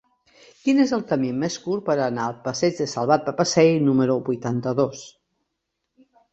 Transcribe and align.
Quin 0.61 0.79
és 0.85 0.93
el 0.97 1.03
camí 1.11 1.29
més 1.43 1.57
curt 1.65 1.85
per 1.91 1.97
anar 2.07 2.25
al 2.25 2.35
passeig 2.47 2.81
de 2.81 2.89
Salvat 2.95 3.29
Papasseit 3.29 3.87
número 3.93 4.19
vuitanta-dos? 4.33 5.07